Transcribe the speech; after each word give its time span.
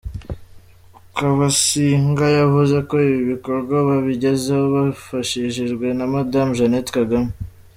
Kabasinga 1.17 2.25
yavuze 2.39 2.77
ko 2.89 2.93
ibi 3.07 3.21
bikorwa 3.31 3.75
babigezeho 3.87 4.65
bafashijwemo 4.75 5.87
na 5.99 6.05
Madame 6.13 6.51
Jeannette 6.57 6.91
Kagame. 6.97 7.29